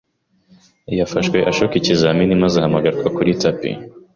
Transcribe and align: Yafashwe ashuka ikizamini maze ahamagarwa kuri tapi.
Yafashwe 0.99 1.37
ashuka 1.49 1.73
ikizamini 1.77 2.33
maze 2.41 2.55
ahamagarwa 2.57 3.05
kuri 3.15 3.29
tapi. 3.41 3.69